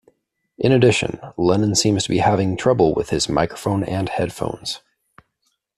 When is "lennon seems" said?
1.37-2.01